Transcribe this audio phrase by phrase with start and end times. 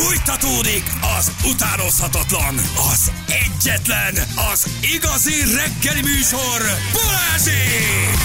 [0.00, 0.82] Fújtatódik
[1.18, 2.54] az utánozhatatlan,
[2.92, 4.14] az egyetlen,
[4.52, 8.18] az igazi reggeli műsor, Balázsék!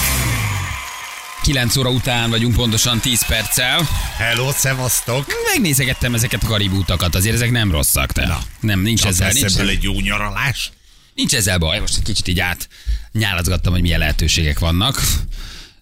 [1.42, 3.88] 9 óra után vagyunk pontosan 10 perccel.
[4.16, 5.26] Hello, szevasztok!
[5.52, 8.26] Megnézegettem ezeket a karib utakat, azért ezek nem rosszak, te.
[8.26, 8.38] Na.
[8.60, 10.70] nem, nincs Csak ezzel, nincs, ebből egy jó nyaralás?
[11.14, 11.80] nincs ezzel baj.
[11.80, 12.68] Most egy kicsit így át
[13.12, 15.02] nyálazgattam, hogy milyen lehetőségek vannak.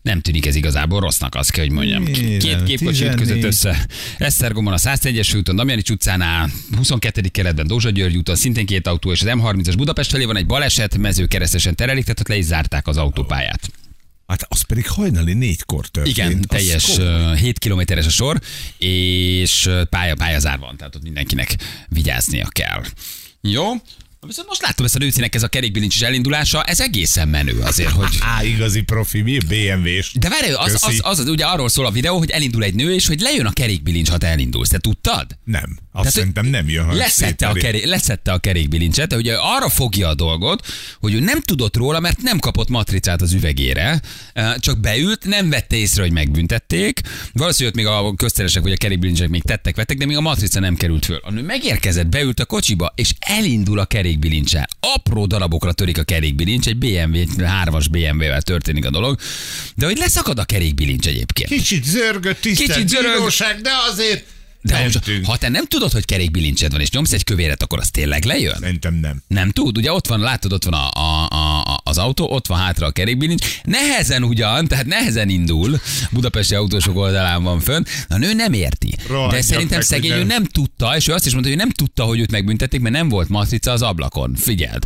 [0.03, 2.05] Nem tűnik ez igazából rossznak, azt kell, hogy mondjam.
[2.05, 3.15] Két képkocsi 14.
[3.15, 3.87] között össze.
[4.19, 7.21] Esztergomon a 101-es úton, Damjanics utcánál, 22.
[7.29, 10.97] keretben Dózsa György úton, szintén két autó, és az M30-as Budapest felé van egy baleset,
[10.99, 13.71] mezőkeresztesen terelik, tehát ott le is zárták az autópályát.
[14.27, 16.17] Hát az pedig hajnali négykor történt.
[16.17, 17.33] Igen, Az teljes komoly.
[17.33, 18.41] uh, 7 kilométeres a sor,
[18.79, 21.57] és uh, pálya, pályazár van, tehát ott mindenkinek
[21.89, 22.83] vigyáznia kell.
[23.41, 23.65] Jó?
[24.27, 28.19] Viszont most láttam ezt a nőcinek ez a kerékbilincses elindulása, ez egészen menő azért, hogy...
[28.21, 30.13] Á, igazi profi, mi BMW-s?
[30.13, 32.95] De várj, az, az, az, az, ugye arról szól a videó, hogy elindul egy nő,
[32.95, 34.69] és hogy lejön a kerékbilincs, ha te elindulsz.
[34.69, 35.27] Te tudtad?
[35.45, 37.63] Nem, azt Tehát, szerintem nem jön, leszette a, széterik.
[37.63, 40.67] keré, leszette a kerékbilincset, de ugye arra fogja a dolgot,
[41.01, 44.01] hogy ő nem tudott róla, mert nem kapott matricát az üvegére,
[44.33, 47.01] eh, csak beült, nem vette észre, hogy megbüntették.
[47.33, 50.75] Valószínűleg még a közteresek vagy a kerékbilincsek még tettek, vettek, de még a matrica nem
[50.75, 51.21] került föl.
[51.23, 54.69] A nő megérkezett, beült a kocsiba, és elindul a kerékbilincsel.
[54.81, 59.19] Apró darabokra törik a kerékbilincs, egy BMW, egy 3-as BMW-vel történik a dolog,
[59.77, 61.49] de hogy leszakad a kerékbilincs egyébként.
[61.49, 63.17] Kicsit zörgött, tisztelt Kicsit zörög.
[63.17, 64.25] bíróság, de azért
[64.63, 65.27] De ha, mentünk.
[65.27, 68.57] ha te nem tudod, hogy kerékbilincsed van, és nyomsz egy kövéret, akkor az tényleg lejön?
[68.61, 69.23] Szerintem nem.
[69.29, 72.59] Nem tud, ugye ott van, látod, ott van a, a, a, az autó, ott van
[72.59, 78.33] hátra a kerékbilincs, nehezen ugyan, tehát nehezen indul, budapesti autósok oldalán van fönn, a nő
[78.35, 78.95] nem érti.
[79.09, 80.37] Rohadjak De szerintem meg, szegény hogy ő nem.
[80.37, 82.95] nem tudta, és ő azt is mondta, hogy ő nem tudta, hogy őt megbüntették, mert
[82.95, 84.35] nem volt matrica az ablakon.
[84.35, 84.85] Figyeld.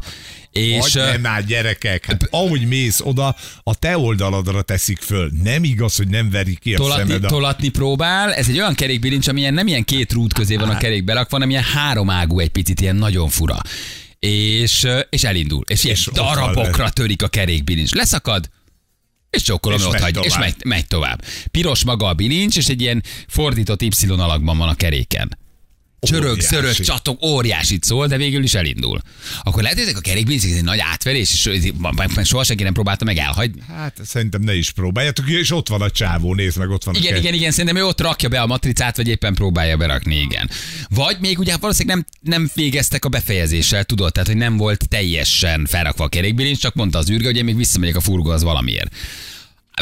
[0.57, 5.31] És nem már gyerekek, hát ahogy mész oda, a te oldaladra teszik föl.
[5.43, 7.25] Nem igaz, hogy nem veri ki a tolatni, szemed.
[7.25, 7.29] A...
[7.29, 8.35] tolatni próbál.
[8.35, 11.51] Ez egy olyan kerékbilincs, amilyen nem ilyen két rút közé van a kerék berakva, hanem
[11.51, 13.59] ilyen háromágú egy picit, ilyen nagyon fura.
[14.19, 15.65] És, és elindul.
[15.69, 17.93] És És darabokra törik a kerékbilincs.
[17.93, 18.49] Leszakad,
[19.31, 21.25] és csokkolom, És ott hagy, és megy, megy tovább.
[21.51, 25.39] Piros maga a bilincs, és egy ilyen fordított Y alakban van a keréken.
[26.01, 26.47] Csörög, Óriási.
[26.47, 29.01] szörög, csatog, óriásit szól, de végül is elindul.
[29.43, 31.51] Akkor lehet, hogy ezek a kerékbilincek ez egy nagy átverés, és
[32.25, 33.61] soha senki nem próbálta meg elhagyni.
[33.69, 36.99] Hát szerintem ne is próbáljátok, és ott van a csávó, nézd meg, ott van a
[36.99, 40.21] Igen, ke- igen, igen, szerintem ő ott rakja be a matricát, vagy éppen próbálja berakni,
[40.21, 40.51] igen.
[40.89, 45.67] Vagy még ugye valószínűleg nem, nem végeztek a befejezéssel, tudod, tehát hogy nem volt teljesen
[45.67, 48.95] felrakva a kerékbilincs, csak mondta az űrge, hogy én még visszamegyek a furgó az valamiért.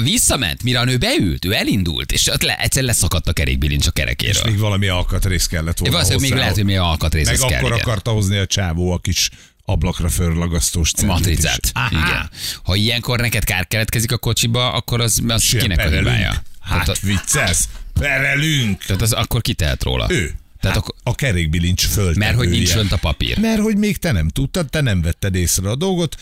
[0.03, 3.91] Visszament, mire a nő beült, ő elindult, és ott le, egyszer leszakadt a kerékbilincs a
[3.95, 4.43] És kerekéről.
[4.45, 7.81] még valami alkatrész kellett volna Valószínűleg még lehet, hogy még alkatrész Meg kell, akkor igen.
[7.81, 9.31] akarta hozni a csávó a kis
[9.65, 10.91] ablakra fölragasztós.
[11.07, 11.73] Matricát.
[11.91, 12.31] Igen.
[12.63, 16.09] Ha ilyenkor neked kár keletkezik a kocsiba, akkor az, az És ilyen kinek a perelünk.
[16.09, 16.43] hibája?
[16.61, 17.69] Hát Tehát, viccelsz,
[18.01, 18.85] perelünk.
[18.85, 20.07] tehát az akkor ki tehet róla?
[20.11, 20.35] Ő.
[20.61, 22.13] Tehát akkor, a kerékbilincs föl.
[22.17, 23.39] mert hogy nincs fönt a papír.
[23.39, 26.17] Mert hogy még te nem tudtad, te nem vetted észre a dolgot,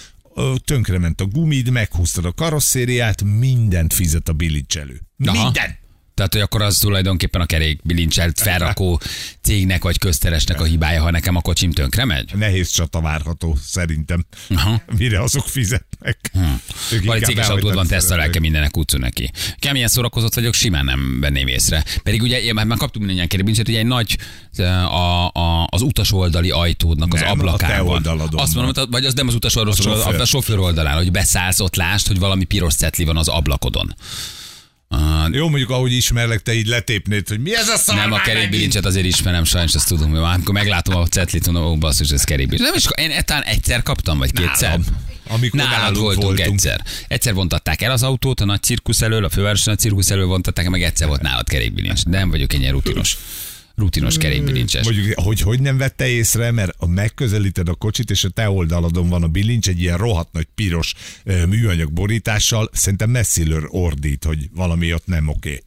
[0.64, 5.00] tönkrement a gumid, meghúztad a karosszériát, mindent fizet a bilincselő.
[5.24, 5.52] Aha.
[6.14, 9.00] Tehát, hogy akkor az tulajdonképpen a kerékbilincselt felrakó
[9.40, 12.34] cégnek vagy közteresnek a hibája, ha nekem a kocsim tönkre megy?
[12.34, 14.26] Nehéz csata várható, szerintem.
[14.48, 14.82] Aha.
[14.96, 16.30] Mire azok fizetnek.
[16.32, 16.40] Hm.
[17.04, 19.30] Vagy céges autód van, tesztelelke mindenek utcú neki.
[19.58, 21.84] Keményen szórakozott vagyok, simán nem venném észre.
[22.02, 24.18] Pedig ugye már, már kaptunk minden ilyen kerékbilincset, ugye egy nagy
[24.58, 28.06] a, a, az utas oldali ajtódnak az Nem, a ablakán van.
[28.32, 28.86] Azt mondom, van.
[28.90, 30.20] vagy az nem az utas oldalon, A sofőr.
[30.20, 33.94] a sofőr oldalán, hogy beszállsz, ott lásd, hogy valami piros cetli van az ablakon.
[34.92, 38.20] Uh, Jó, mondjuk ahogy ismerlek, te így letépnéd, hogy mi ez a szar nem a
[38.20, 42.10] kerékbilincset azért ismerem, sajnos azt tudom, hogy már amikor meglátom a cetlit, mondom, ó, basszus,
[42.10, 42.68] ez kerékbilincs.
[42.68, 44.68] Nem is, én talán egyszer kaptam, vagy kétszer.
[44.68, 44.84] Nálam.
[45.28, 46.48] Amikor Nálad voltunk, voltunk.
[46.48, 46.80] egyszer.
[47.08, 50.68] Egyszer vontatták el az autót a nagy cirkusz elől, a fővároson a cirkusz elől vontatták,
[50.68, 52.04] meg egyszer volt nálad kerékbilincs.
[52.04, 53.16] De nem vagyok ennyire rutinos.
[53.74, 54.84] Rutinos kerékbilincses.
[54.84, 59.08] Mondjuk, hogy hogy nem vette észre, mert a megközelíted a kocsit, és a te oldaladon
[59.08, 60.94] van a bilincs egy ilyen rohadt nagy piros
[61.48, 65.62] műanyag borítással, szerintem messziről ordít, hogy valami ott nem oké.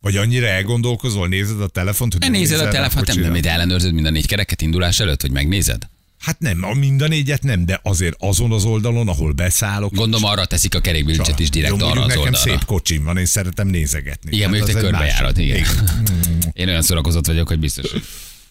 [0.00, 4.06] Vagy annyira elgondolkozol, nézed a telefont, hogy Ne nézed a telefont, nem, nem, ellenőrzöd mind
[4.06, 5.88] a négy kereket indulás előtt, hogy megnézed?
[6.26, 9.94] Hát nem, a mind a négyet nem, de azért azon az oldalon, ahol beszállok.
[9.94, 12.50] Gondolom arra teszik a kerékbilincset is direkt Jó, arra az nekem oldalra.
[12.50, 14.30] szép kocsim van, én szeretem nézegetni.
[14.36, 15.50] Igen, Hát mondjuk te körbejárod, másik.
[15.50, 15.88] igen.
[16.52, 17.90] Én olyan szórakozott vagyok, hogy biztos,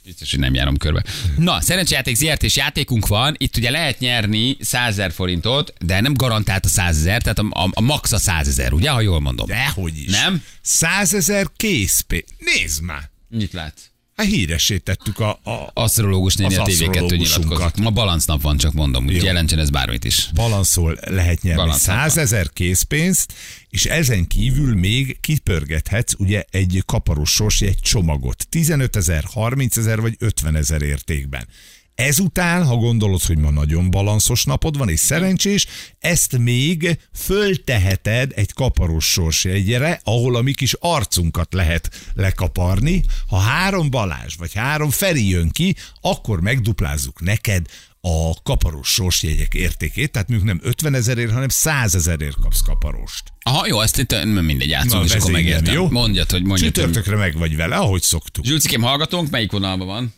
[0.03, 1.03] Biztos, hogy nem járom körbe.
[1.37, 3.35] Na, szerencsejáték ZRT és játékunk van.
[3.37, 7.45] Itt ugye lehet nyerni 100 ezer forintot, de nem garantált a 100 ezer, tehát a,
[7.49, 9.47] a, a max a 100 ezer, ugye, ha jól mondom?
[9.47, 10.11] Dehogy is.
[10.11, 10.43] Nem?
[10.61, 12.23] Százezer készpénz.
[12.37, 13.09] Nézd már.
[13.29, 13.81] Mit látsz?
[14.15, 17.17] Hát híresítettük a, a Asztrológus néni a TV2 asztrológusunkat.
[17.17, 17.77] nyilatkozott.
[17.77, 20.29] Ma balancnap van, csak mondom, úgy jelentsen ez bármit is.
[20.33, 23.33] balanszol lehet nyerni Balansz 100 ezer készpénzt,
[23.69, 28.47] és ezen kívül még kipörgethetsz ugye egy kaparós sorsi egy csomagot.
[28.49, 31.47] 15 ezer, 30 ezer vagy 50 ezer értékben.
[31.95, 35.65] Ezután, ha gondolod, hogy ma nagyon balanszos napod van, és szerencsés,
[35.99, 43.03] ezt még fölteheted egy kaparós sorsjegyre, ahol a mi kis arcunkat lehet lekaparni.
[43.27, 47.65] Ha három Balázs vagy három Feri jön ki, akkor megduplázzuk neked
[48.01, 53.23] a kaparós sorsjegyek értékét, tehát mondjuk nem 50 ezerért, hanem 100 ezerért kapsz kaparóst.
[53.41, 55.73] Aha, jó, ezt itt mindegy játszunk, Na, és akkor megértem.
[55.73, 55.89] jó?
[55.89, 56.75] Mondjad, hogy mondjad.
[56.75, 58.45] hogy- Csütörtökre meg vagy vele, ahogy szoktuk.
[58.45, 60.13] Zsülcikém, hallgatunk, melyik vonalban van?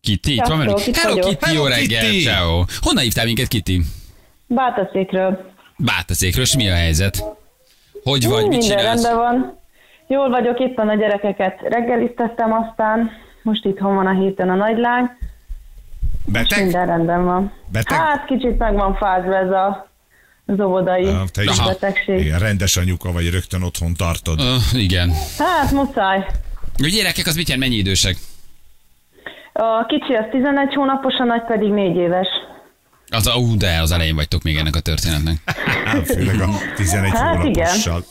[0.00, 0.86] Kitty, itt van velünk?
[0.86, 1.28] itt Hello vagyok.
[1.38, 2.64] Kitty, jó reggel, ciao.
[2.80, 3.80] Honnan hívtál minket, Kitty?
[4.46, 5.52] Bátaszékről.
[5.76, 7.24] Bátaszékről, és mi a helyzet?
[8.02, 9.02] Hogy vagy, mit Minden csinálsz?
[9.02, 9.58] rendben van.
[10.06, 13.10] Jól vagyok, éppen a gyerekeket reggeliztettem, aztán
[13.42, 15.04] most itthon van a héten a nagylány.
[16.24, 16.62] Beteg?
[16.62, 17.52] Minden rendben van.
[17.72, 17.98] Beteg?
[17.98, 19.86] Hát kicsit meg van fázva ez a
[20.46, 22.18] az óvodai Ah, Te is betegség.
[22.20, 24.40] igen, rendes anyuka vagy, rögtön otthon tartod.
[24.40, 25.12] Uh, igen.
[25.38, 26.18] Hát muszáj.
[26.82, 28.16] A gyerekek az mit jelent, mennyi idősek?
[29.60, 32.26] A kicsi az 11 hónapos, a nagy pedig 4 éves.
[33.10, 35.36] Az a, ú, de az elején vagytok még ennek a történetnek.
[35.84, 38.04] Hát, főleg a 11 Hát hónapossal.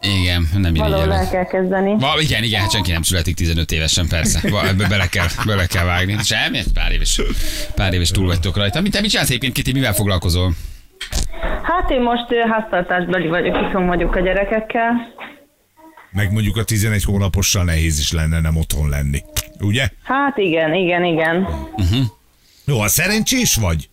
[0.00, 1.30] Igen, nem Valahol el irigyelek.
[1.30, 1.96] kell kezdeni.
[1.98, 4.50] Va, igen, igen, hát senki nem születik 15 évesen, persze.
[4.50, 6.16] Va, ebbe bele kell, bele kell vágni.
[6.22, 7.20] Semmi, pár éves,
[7.74, 8.80] pár éves túl vagytok rajta.
[8.80, 10.50] Mit, te mit csinálsz egyébként, Kitty, mivel foglalkozol?
[11.62, 14.92] Hát én most háztartásbeli vagyok, itthon vagyok a gyerekekkel.
[16.10, 19.22] Meg mondjuk a 11 hónapossal nehéz is lenne nem otthon lenni.
[19.60, 19.88] Ugye?
[20.02, 21.48] Hát igen, igen, igen.
[22.64, 23.88] Jó, a szerencsés vagy?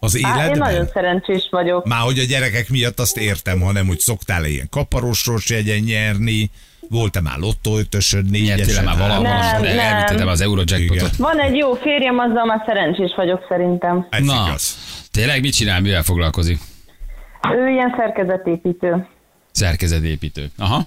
[0.00, 0.58] Az Hát én életben?
[0.72, 1.86] nagyon szerencsés vagyok.
[1.86, 6.50] Már hogy a gyerekek miatt azt értem, hanem hogy szoktál ilyen kaparós sorsjegyen nyerni,
[6.88, 8.84] volt-e már lottóötösöd, négyesed?
[8.84, 9.22] már valahol?
[9.22, 9.78] Nem, nem.
[9.78, 10.94] Elvitted az Eurojackpotot?
[10.96, 11.10] Igen.
[11.18, 14.06] Van egy jó férjem, azzal már szerencsés vagyok szerintem.
[14.10, 14.76] Ez Na, igaz.
[15.10, 16.58] tényleg mit csinál, mivel foglalkozik?
[17.56, 19.06] Ő ilyen szerkezetépítő.
[19.60, 20.50] Szerkezetépítő.
[20.58, 20.86] Aha.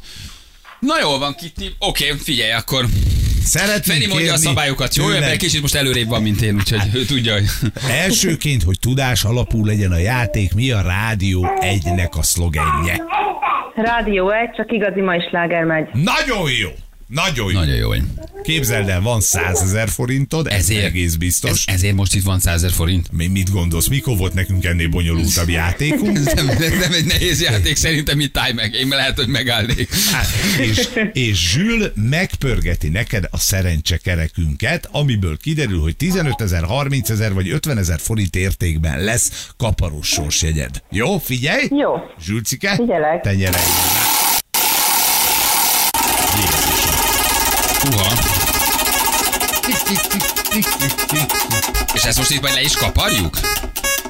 [0.80, 1.76] Na jól van, Kitty.
[1.80, 2.86] Oké, okay, figyelj, akkor
[3.44, 5.10] Szeretnénk Feri mondja a szabályokat, jó?
[5.10, 7.46] Egy kicsit most előrébb van, mint én, úgyhogy ő tudja, hogy...
[7.90, 13.04] Elsőként, hogy tudás alapú legyen a játék, mi a Rádió egynek a szlogenje?
[13.76, 15.88] Rádió egy, csak igazi mai sláger megy.
[15.94, 16.70] Nagyon jó!
[17.14, 17.60] Nagyon jó.
[17.60, 18.02] Nagyon jó vagy.
[18.44, 21.66] Képzeld el, van 100 ezer forintod, ez Ezért, egész biztos.
[21.66, 23.12] Ez, ezért most itt van 100 ezer forint.
[23.12, 26.20] Mi mit gondolsz, mikor volt nekünk ennél bonyolultabb játékunk?
[26.34, 28.74] Nem, nem, nem egy nehéz játék, szerintem itt állj meg.
[28.74, 29.90] Én lehet, hogy megállnék.
[30.12, 30.28] Hát,
[30.60, 37.50] és, és Zsül megpörgeti neked a szerencsekerekünket, amiből kiderül, hogy 15 ezer, 30 ezer vagy
[37.50, 40.84] 50 ezer forint értékben lesz kaparós sorsjegyed.
[40.92, 41.68] Jó, figyelj!
[41.70, 41.94] Jó.
[42.26, 43.22] Zsülcike, Figyelek.
[43.22, 43.34] te
[47.90, 47.96] nyereg.
[47.96, 48.14] Uha.
[51.94, 53.40] És ezt most itt majd le is kaparjuk?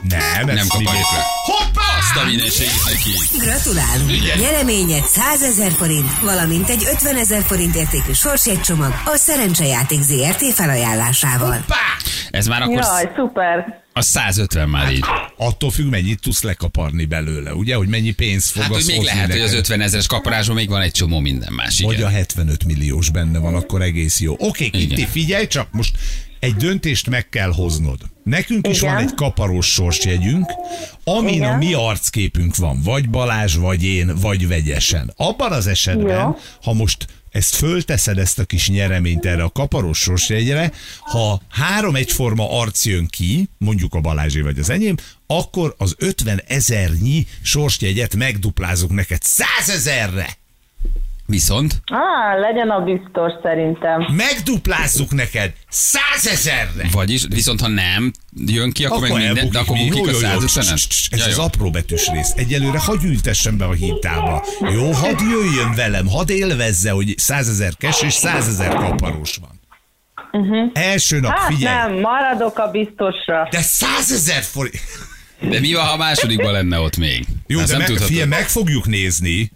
[0.01, 1.25] Nem, Nem kaparjuk le.
[1.45, 1.92] Hoppá!
[2.15, 3.45] Azt a mindenségét neki.
[3.45, 4.11] Gratulálunk!
[4.11, 4.37] Igen.
[4.39, 11.65] Nyereményed 100 ezer forint, valamint egy 50 ezer forint értékű sorsjegycsomag a Szerencsejáték ZRT felajánlásával.
[12.31, 13.81] Ez már akkor Jaj, szuper.
[13.93, 15.05] a 150 már így.
[15.37, 17.75] Attól függ, mennyit tudsz lekaparni belőle, ugye?
[17.75, 19.57] Hogy mennyi pénzt fog Hát, az hogy még lehet, hogy az neked.
[19.59, 21.79] 50 ezeres kaparásban még van egy csomó minden más.
[21.81, 22.11] Vagy a Igen.
[22.11, 24.35] 75 milliós benne van, akkor egész jó.
[24.39, 25.07] Oké, Igen.
[25.07, 25.95] figyelj csak, most
[26.43, 27.99] egy döntést meg kell hoznod.
[28.23, 28.93] Nekünk is Igen.
[28.93, 30.51] van egy kaparós sorsjegyünk,
[31.03, 31.53] amin Igen.
[31.53, 35.13] a mi arcképünk van, vagy Balázs, vagy én, vagy vegyesen.
[35.15, 36.37] Abban az esetben, Jó.
[36.61, 42.59] ha most ezt fölteszed, ezt a kis nyereményt erre a kaparós sorsjegyre, ha három egyforma
[42.59, 44.95] arc jön ki, mondjuk a Balázsé vagy az enyém,
[45.27, 50.37] akkor az 50 ezernyi sorsjegyet megduplázunk neked 100 ezerre.
[51.25, 54.05] Viszont Á, legyen a biztos szerintem.
[54.15, 56.01] Megduplázzuk neked 100
[56.31, 56.87] ezerre.
[56.91, 58.11] Vagyis, viszont ha nem
[58.45, 60.13] jön ki, akkor, meg minden, de akkor bukik a.
[60.13, 60.63] 150
[61.11, 62.33] Ez az apró betűs rész.
[62.35, 64.45] Egyelőre hagyj ültessen be a hintába.
[64.73, 69.61] Jó, hadd jöjjön velem, hadd élvezze, hogy 100 ezer kes és 100 ezer kaparós van.
[70.73, 71.91] Első nap, Hát figyelj.
[71.91, 73.47] nem, maradok a biztosra.
[73.51, 74.81] De 100 ezer forint.
[75.49, 77.25] De mi van, ha a másodikban lenne ott még?
[77.47, 78.11] Jó, Azt de nem meg, tudhatod.
[78.11, 79.51] figyelj, meg fogjuk nézni,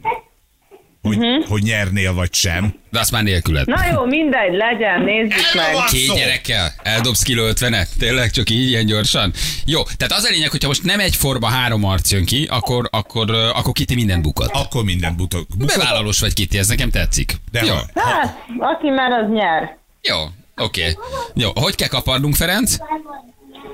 [1.15, 2.73] hogy, hogy nyernél vagy sem.
[2.91, 3.67] De azt már nélküled.
[3.67, 5.75] Na jó, mindegy, legyen, nézzük meg.
[5.89, 6.73] Két gyerekkel?
[6.83, 9.33] Eldobsz kiló 50 Tényleg csak így ilyen gyorsan?
[9.65, 13.31] Jó, tehát az a lényeg, hogyha most nem egyforma három arc jön ki, akkor, akkor,
[13.31, 14.49] akkor Kitty minden bukat.
[14.53, 15.47] Akkor minden butok.
[15.57, 17.33] Bevállalós vagy Kitty, ez nekem tetszik.
[17.51, 19.77] De Jó, ha, Hát, aki már az nyer.
[20.01, 20.17] jó,
[20.65, 20.97] oké.
[21.33, 22.75] Jó, hogy kell kaparnunk, Ferenc?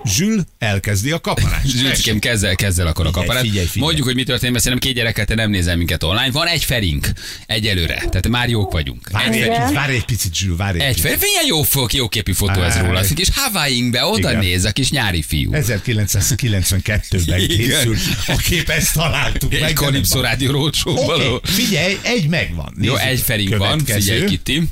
[0.05, 1.67] Zsül elkezdi a kaparást.
[1.67, 3.41] Zsülcikém, kezdzel, kezdzel akkor a kaparát.
[3.41, 3.85] figyelj, figyelj.
[3.85, 6.31] Mondjuk, hogy mi történt, mert szerintem két gyerekkel te nem nézel minket online.
[6.31, 7.11] Van egy ferink
[7.45, 9.09] egyelőre, tehát már jók vagyunk.
[9.11, 11.21] Várj Egy egy, picit, várj egy picit, Zsül, várj egy Egy picit.
[11.21, 12.99] Milyen jó, jó képű fotó ez róla.
[13.01, 14.41] Egy kis Hawaii-be oda igen.
[14.43, 15.51] néz, a kis nyári fiú.
[15.53, 17.57] 1992-ben Igen.
[17.57, 17.99] készült.
[18.27, 19.73] A kép ezt találtuk Egy meg.
[19.73, 21.41] Kalipszó rádió rócsó Oké, való.
[21.43, 22.75] figyelj, egy megvan.
[22.81, 24.63] Jó, Nézzük egy a ferink van, figyelj Kitti.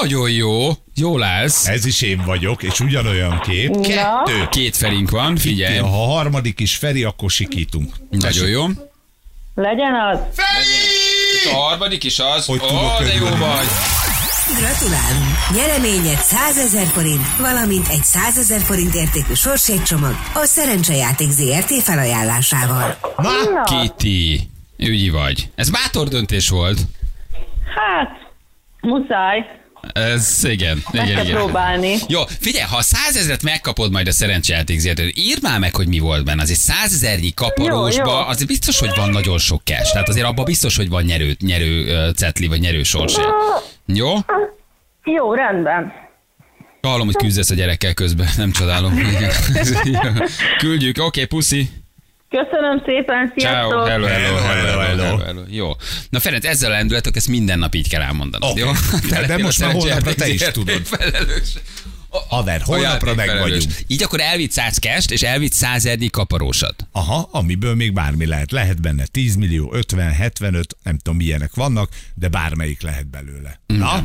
[0.00, 1.68] Nagyon jó, jól állsz.
[1.68, 3.70] Ez is én vagyok, és ugyanolyan kép.
[3.70, 3.80] Na.
[3.80, 4.48] Kettő.
[4.50, 5.78] Két ferink van, figyelj.
[5.78, 7.94] Ha a harmadik is Feri, akkor sikítunk.
[8.10, 8.64] Nagyon jó.
[9.54, 10.18] Legyen az.
[11.44, 12.46] És a harmadik is az.
[12.46, 13.66] Hogy Ó, tudok de jó vagy.
[14.58, 15.24] Gratulálunk!
[15.54, 22.96] Nyereményed 100 ezer forint, valamint egy 100 ezer forint értékű sorsjegycsomag a Szerencsejáték ZRT felajánlásával.
[23.16, 25.48] Na, Kitty, ügyi vagy.
[25.54, 26.78] Ez bátor döntés volt.
[27.74, 28.32] hát,
[28.80, 29.38] muszáj.
[29.92, 31.36] Ez igen, Meg igen, kell igen.
[31.36, 31.96] próbálni.
[32.08, 36.24] Jó, figyelj, ha százezret megkapod majd a szerencsejáték zértől, írd már meg, hogy mi volt
[36.24, 36.42] benne.
[36.42, 38.26] Azért százezernyi kaparósba, Jó, jó.
[38.26, 39.92] azért biztos, hogy van nagyon sok cash.
[39.92, 43.34] Tehát azért abban biztos, hogy van nyerő, nyerő cetli, vagy nyerő sorsja.
[43.86, 44.12] Jó?
[45.04, 45.92] Jó, rendben.
[46.82, 48.98] Hallom, hogy küzdesz a gyerekkel közben, nem csodálom.
[48.98, 49.30] Igen.
[50.58, 51.70] Küldjük, oké, okay, puszi.
[52.38, 53.88] Köszönöm szépen, Ciao, sziasztok!
[53.88, 55.02] hello, hello, hello, hello, hello.
[55.02, 55.42] hello, hello.
[55.48, 55.70] Jó.
[56.10, 58.60] Na Ferenc, ezzel a lendületek, ezt minden nap így kell elmondanod, Oké.
[58.60, 58.70] jó?
[59.08, 60.80] De- de most már holnapra te is tudod.
[60.96, 61.48] Felelős.
[62.28, 63.62] haver, holnapra meg vagyunk.
[63.86, 66.86] Így akkor elvitt 100 kest, és elvitt 100 ernyi kaparósat.
[66.92, 68.50] Aha, amiből még bármi lehet.
[68.50, 73.60] Lehet benne 10 millió, 50, 75, nem tudom milyenek vannak, de bármelyik lehet belőle.
[73.66, 74.04] Na,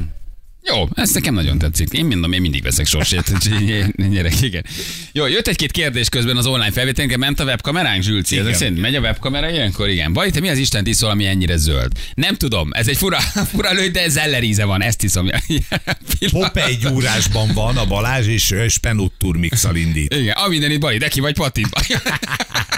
[0.70, 1.92] Jó, ez nekem nagyon tetszik.
[1.92, 3.32] Én mondom, én mindig veszek sorsét,
[4.14, 4.66] gyerek, igen.
[5.12, 8.96] Jó, jött egy-két kérdés közben az online felvételünkre, ment a webkameránk, Zsülci, ezek szerint megy
[8.96, 10.14] a webkamera ilyenkor, igen.
[10.14, 11.92] Baj, te mi az Isten iszol, ami ennyire zöld?
[12.14, 13.20] Nem tudom, ez egy fura,
[13.54, 14.98] fura lőd, de zelleríze van, ezt.
[16.32, 20.14] Hopp egy órásban van a Balázs, és Spenut Turmixal indít.
[20.14, 21.66] Igen, a mindenit Bali, de ki vagy Pati.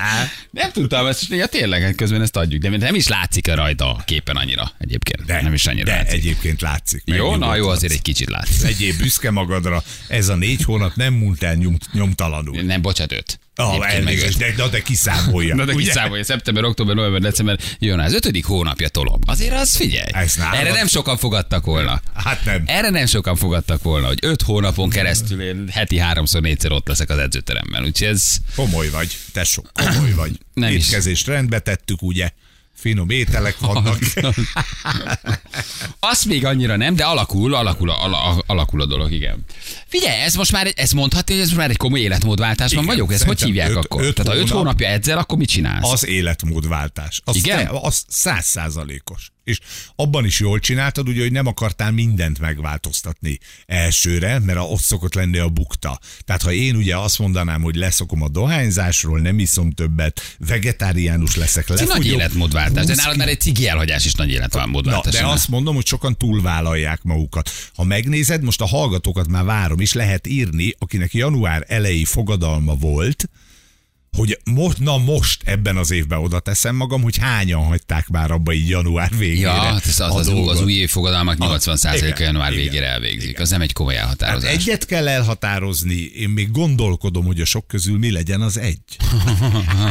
[0.51, 3.93] nem tudtam ezt, ja, tényleg, hát közben ezt adjuk, de nem is látszik a rajta
[3.95, 5.25] a képen annyira egyébként.
[5.25, 6.13] De, nem is annyira de látszik.
[6.13, 7.01] egyébként látszik.
[7.05, 8.61] Jó, na jó, azért egy kicsit látszik.
[8.63, 12.61] Legyél büszke magadra, ez a négy hónap nem múlt el nyom, nyomtalanul.
[12.61, 13.39] Nem, bocsánat, öt.
[13.55, 15.55] Ah, elnézést, de, de, de kiszámolja.
[15.55, 15.85] Na de ugye?
[15.85, 19.19] kiszámolja, szeptember, október, november, december, jön az ötödik hónapja tolom.
[19.25, 20.11] Azért az figyelj.
[20.51, 22.01] Erre nem sokan fogadtak volna.
[22.13, 22.63] Hát nem.
[22.65, 27.09] Erre nem sokan fogadtak volna, hogy öt hónapon keresztül én heti háromszor, négyszer ott leszek
[27.09, 27.83] az edzőteremben.
[27.83, 30.31] Úgyhogy ez Komoly vagy, tesó, komoly vagy.
[30.53, 30.85] Nem is.
[30.87, 32.29] Étkezést rendbe tettük, ugye?
[32.81, 33.97] Finom ételek vannak.
[35.99, 39.45] Azt még annyira nem, de alakul, alakul, a- ala- alakul a dolog, igen.
[39.87, 43.13] Figyelj, ez most már, ez mondhatni, hogy ez most már egy komoly életmódváltásban Igen, vagyok?
[43.13, 44.03] Ezt hogy hívják öt- akkor?
[44.03, 45.91] öt Tehát ha öt hónap- hónapja edzel, akkor mit csinálsz?
[45.91, 47.21] Az életmódváltás.
[47.23, 47.57] Az, Igen?
[47.65, 49.31] Te, az száz százalékos.
[49.43, 49.59] És
[49.95, 55.37] abban is jól csináltad, ugye, hogy nem akartál mindent megváltoztatni elsőre, mert ott szokott lenni
[55.37, 55.99] a bukta.
[56.25, 61.69] Tehát ha én ugye azt mondanám, hogy leszokom a dohányzásról, nem iszom többet, vegetáriánus leszek,
[61.69, 65.13] egy nagy életmódváltás, de 20 nálad már egy cigi elhagyás is nagy Na, életmódváltás.
[65.13, 65.29] de nem?
[65.29, 67.49] azt mondom, hogy sokan túlvállalják magukat.
[67.75, 73.29] Ha megnézed, most a hallgatókat már várom, és lehet írni, akinek január elejé fogadalma volt,
[74.17, 78.53] hogy most, na most ebben az évben oda teszem magam, hogy hányan hagyták már abba
[78.53, 79.39] így január végére.
[79.49, 82.85] Ja, hát az, a az, új- az új év fogadalmak 80%-a igen, január igen, végére
[82.85, 83.39] elvégzik.
[83.39, 84.51] Az nem egy komoly Hát elhatározás.
[84.53, 88.81] egyet kell elhatározni, én még gondolkodom, hogy a sok közül mi legyen az egy.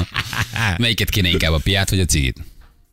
[0.79, 2.39] Melyiket kéne inkább a piát vagy a cigit?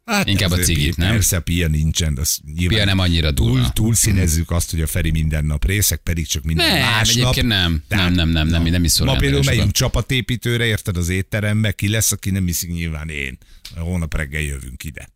[0.07, 1.09] Hát Inkább a cigit, nem?
[1.09, 2.17] Persze, pia nincsen.
[2.17, 3.53] Az nyilván Pia nem annyira durva.
[3.59, 7.21] túl, túl színezzük azt, hogy a Feri minden nap részek, pedig csak minden Nem, másnap.
[7.23, 7.83] egyébként nem.
[7.87, 11.71] Nem, nem, nem, nem, nem iszol Ma olyan például nagyon megyünk csapatépítőre, érted az étterembe,
[11.71, 13.37] ki lesz, aki nem iszik, nyilván én.
[13.75, 15.09] Hónap reggel jövünk ide.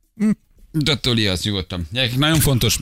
[0.85, 1.87] Attól ijasz nyugodtan.
[1.91, 2.77] Gyerekek, nagyon fontos,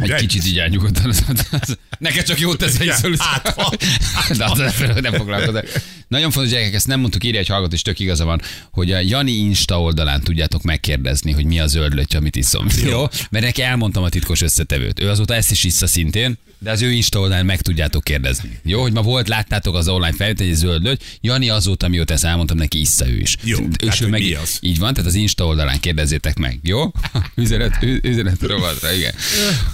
[0.00, 1.04] egy kicsit így nyugodtan.
[1.08, 3.18] Az- az- az- Neked csak jót tesz, Igen, szólsz.
[3.18, 3.56] hát.
[4.38, 4.58] De az
[5.00, 5.64] nem foglalkozol.
[6.08, 8.40] Nagyon fontos, gyerekek, ezt nem mondtuk, írja egy hallgató, és tök igaza van,
[8.70, 12.66] hogy a Jani Insta oldalán tudjátok megkérdezni, hogy mi a zöld löty, amit iszom.
[12.82, 12.88] Jó.
[12.88, 13.00] Jó?
[13.30, 15.00] Mert neki elmondtam a titkos összetevőt.
[15.00, 18.58] Ő azóta ezt is issza szintén, de az ő Insta oldalán meg tudjátok kérdezni.
[18.64, 21.02] Jó, hogy ma volt, láttátok az online felvétel, egy zöld löty.
[21.20, 23.36] Jani azóta, mióta ezt elmondtam, neki issza ő is.
[23.42, 24.58] Jó, ő hát, ő meg, az?
[24.60, 26.91] Így van, tehát az Insta oldalán kérdezzétek meg, jó?
[27.34, 29.14] üzenet, üzenet rovatra, igen.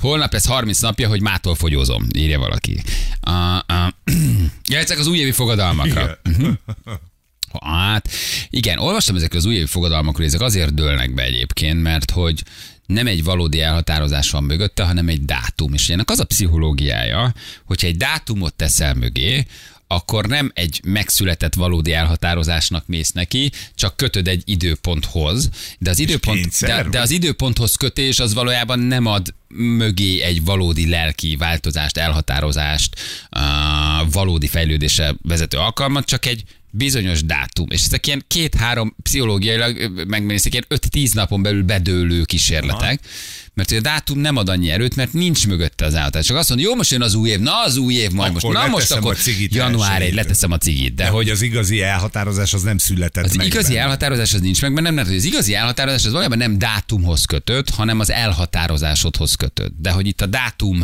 [0.01, 2.83] Holnap ez 30 napja, hogy mától fogyózom, írja valaki.
[3.27, 4.15] Uh, uh,
[4.69, 6.19] ja, ezek az újévi fogadalmakra.
[6.25, 6.61] Igen.
[7.63, 8.09] Hát,
[8.51, 12.43] igen, olvastam ezekről az újévi fogadalmakról, ezek azért dőlnek be egyébként, mert hogy
[12.87, 15.75] nem egy valódi elhatározás van mögötte, hanem egy dátum.
[15.75, 17.35] És ennek az a pszichológiája,
[17.65, 19.47] hogyha egy dátumot teszel mögé,
[19.89, 26.41] akkor nem egy megszületett valódi elhatározásnak mész neki, csak kötöd egy időponthoz, de az, időpont,
[26.41, 31.97] kényszer de, de az időponthoz kötés az valójában nem ad mögé egy valódi lelki változást,
[31.97, 33.01] elhatározást,
[34.11, 37.67] valódi fejlődése vezető alkalmat, csak egy bizonyos dátum.
[37.71, 43.01] És ezek ilyen két-három pszichológiailag ö, megnézik, ilyen 5-10 napon belül bedőlő kísérletek,
[43.55, 46.27] mert hogy a dátum nem ad annyi erőt, mert nincs mögötte az állatás.
[46.27, 48.53] Csak azt mondja, jó, most jön az új év, na az új év, majd Akkor
[48.53, 49.17] most, na most akkor
[49.49, 50.95] január egy, leteszem a cigit.
[50.95, 53.81] De De hogy az igazi elhatározás az nem született az meg igazi benne.
[53.81, 58.01] elhatározás az nincs meg mert hogy az igazi elhatározás az valójában nem dátumhoz kötött, hanem
[58.01, 59.73] az elhatározásodhoz kötött.
[59.79, 60.83] De hogy itt a dátum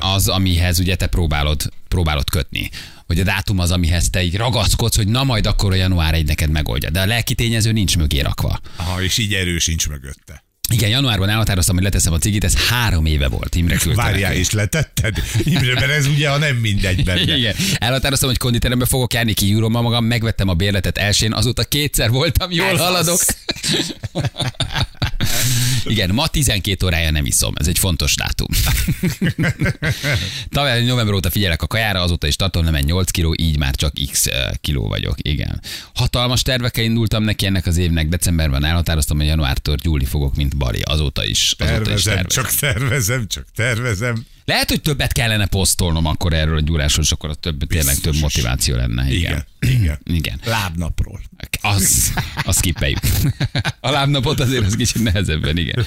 [0.00, 2.70] az, amihez ugye te próbálod, próbálod kötni.
[3.06, 6.26] Hogy a dátum az, amihez te így ragaszkodsz, hogy na majd akkor a január egy
[6.26, 6.90] neked megoldja.
[6.90, 8.60] De a lelki tényező nincs mögé rakva.
[8.76, 10.44] Aha, és így erő sincs mögötte.
[10.72, 13.54] Igen, januárban elhatároztam, hogy leteszem a cigit, ez három éve volt.
[13.54, 15.16] Imre küldte Várjál, és letetted?
[15.44, 17.36] Imre, mert ez ugye a nem mindegy benne.
[17.38, 17.54] Igen.
[17.74, 22.50] Elhatároztam, hogy konditerembe fogok járni, kigyúrom ma magam, megvettem a bérletet elsőn, azóta kétszer voltam,
[22.50, 23.20] jól Ez haladok.
[25.84, 28.46] Igen, ma 12 órája nem iszom, ez egy fontos dátum.
[30.48, 33.74] Tavaly november óta figyelek a kajára, azóta is tartom, nem egy 8 kiló, így már
[33.74, 35.14] csak x eh, kiló vagyok.
[35.22, 35.60] Igen.
[35.94, 40.80] Hatalmas tervekkel indultam neki ennek az évnek, decemberben elhatároztam, hogy januártól gyúlni fogok, mint Bari.
[40.84, 41.54] Azóta is.
[41.58, 42.26] Azóta is Tervezem, tervezem.
[42.26, 44.24] csak tervezem, csak tervezem.
[44.44, 48.12] Lehet, hogy többet kellene posztolnom akkor erről a gyúrásról, és akkor a több, tényleg több
[48.12, 48.20] Biztos.
[48.20, 49.12] motiváció lenne.
[49.12, 49.46] Igen.
[49.60, 50.00] Igen, igen.
[50.04, 50.40] Igen.
[50.44, 51.20] Lábnapról.
[51.60, 52.12] Az,
[52.44, 52.98] az skipeljük.
[53.80, 55.84] A lábnapot azért az kicsit nehezebben, igen.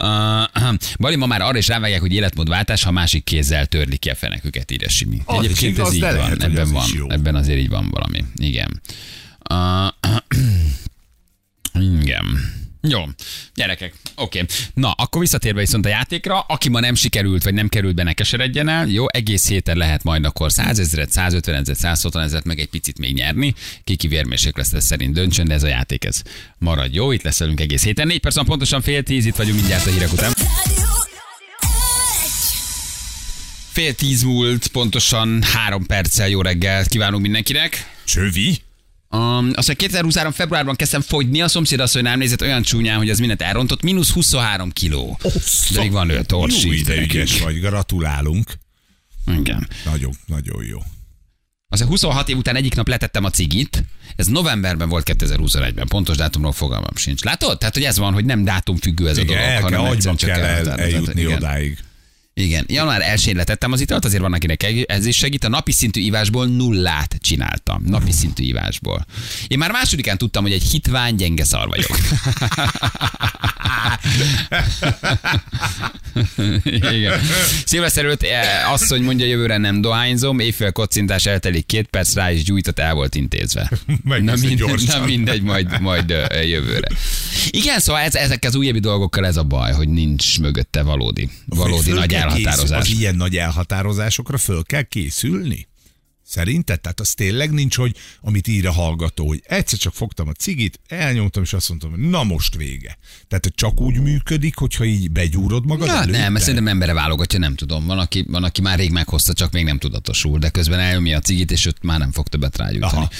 [0.00, 4.14] Uh, Bali ma már arra is rávágják, hogy életmódváltás, ha másik kézzel törli ki a
[4.14, 5.22] feneküket, írja Simi.
[5.24, 7.10] Az Egyébként igaz, ez így van, lehet, hogy ebben van, jó.
[7.10, 8.24] ebben azért így van valami.
[8.36, 8.80] Igen.
[9.50, 9.86] Uh,
[12.02, 12.26] igen.
[12.80, 13.04] Jó,
[13.54, 14.44] gyerekek, oké.
[14.74, 18.12] Na, akkor visszatérve viszont a játékra, aki ma nem sikerült, vagy nem került be, ne
[18.12, 18.86] keseredjen el.
[18.86, 22.98] Jó, egész héten lehet majd akkor 100 ezeret, 150 ezeret, 160 ezeret, meg egy picit
[22.98, 23.54] még nyerni.
[23.84, 26.22] Kiki vérmérséklet szerint döntsön, de ez a játék, ez
[26.58, 27.12] marad jó.
[27.12, 28.06] Itt lesz velünk egész héten.
[28.06, 30.32] Négy perc pontosan fél tíz, itt vagyunk mindjárt a hírek után.
[33.72, 37.96] Fél tíz múlt, pontosan három perccel jó reggelt kívánunk mindenkinek.
[38.04, 38.67] Csövi?
[39.10, 39.20] Um,
[39.54, 40.32] azt mondja, 2023.
[40.32, 43.82] februárban kezdtem fogyni, a szomszéd azt, hogy nem nézett olyan csúnyán, hogy az mindent elrontott,
[43.82, 45.18] mínusz 23 kiló.
[45.74, 46.78] De még van ő, Jó torsi.
[46.78, 48.52] ide ügyes vagy, gratulálunk.
[49.38, 49.68] Igen.
[49.84, 50.78] Nagyon, nagyon jó.
[51.68, 53.84] Az 26 év után egyik nap letettem a cigit,
[54.16, 57.22] ez novemberben volt 2021-ben, pontos dátumról fogalmam sincs.
[57.22, 57.58] Látod?
[57.58, 60.16] Tehát, hogy ez van, hogy nem dátumfüggő ez a Igen, dolog, el kell, hanem egyszerűen
[60.16, 61.36] csak kell el, eljutni Igen.
[61.36, 61.78] odáig.
[62.38, 65.44] Igen, január 1-én letettem az italt, azért van, akinek ez is segít.
[65.44, 67.82] A napi szintű ivásból nullát csináltam.
[67.86, 69.06] Napi szintű ivásból.
[69.46, 71.98] Én már másodikán tudtam, hogy egy hitvány gyenge szar vagyok.
[76.64, 77.20] Igen.
[77.64, 82.44] Szilveszter előtt eh, asszony mondja, jövőre nem dohányzom, éjfél kocintás eltelik két perc, rá is
[82.44, 83.70] gyújtott, el volt intézve.
[84.04, 86.88] Meg Na, mindegy, na mindegy, majd, majd ö, jövőre.
[87.50, 91.90] Igen, szóval ez, ezek az újabbi dolgokkal ez a baj, hogy nincs mögötte valódi, valódi
[91.90, 92.80] nagy készül- elhatározás.
[92.90, 95.66] Az ilyen nagy elhatározásokra föl kell készülni?
[96.30, 96.80] Szerinted?
[96.80, 100.80] Tehát az tényleg nincs, hogy amit ír a hallgató, hogy egyszer csak fogtam a cigit,
[100.88, 102.98] elnyomtam, és azt mondtam, hogy na most vége.
[103.28, 106.18] Tehát hogy csak úgy működik, hogyha így begyúrod magad Ja, előtte?
[106.18, 107.86] nem, ezt szerintem embere válogatja, nem tudom.
[107.86, 111.20] Van aki, van, aki már rég meghozta, csak még nem tudatosul, de közben elnyomja a
[111.20, 112.92] cigit, és őt már nem fog többet rágyújtani.
[112.96, 113.10] Aha.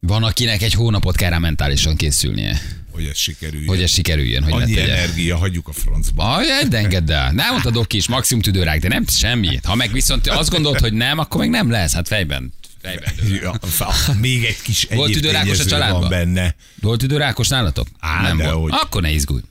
[0.00, 2.60] Van, akinek egy hónapot kell rá mentálisan készülnie,
[2.92, 3.68] Hogy ez sikerüljön.
[3.68, 6.34] hogy ez sikerüljön, hogy Annyi energia, hagyjuk a francba.
[6.34, 7.32] Aj, engedd el.
[7.32, 9.60] Nem mondta Doki is, maximum tüdőrák, de nem semmi.
[9.62, 11.92] Ha meg viszont azt gondolod, hogy nem, akkor meg nem lesz.
[11.92, 12.52] Hát fejben.
[12.82, 13.12] fejben.
[13.42, 13.54] Ja,
[14.20, 16.00] még egy kis Volt tüdőrákos a családban?
[16.00, 16.54] van benne.
[16.80, 17.86] Volt tüdőrákos nálatok?
[17.98, 18.72] Á, nem volt.
[18.72, 19.42] Akkor ne izgulj.